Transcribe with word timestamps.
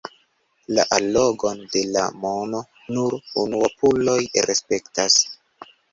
La 0.77 0.85
allogon 0.95 1.59
de 1.75 1.83
la 1.97 2.05
mono 2.23 2.61
nur 2.97 3.17
unuopuloj 3.45 4.19
respektas. 4.51 5.21